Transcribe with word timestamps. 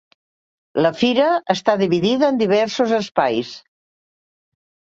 La 0.85 0.91
fira 1.01 1.27
està 1.55 1.75
dividida 1.83 2.31
en 2.35 2.41
diversos 2.41 2.97
espais. 3.01 3.55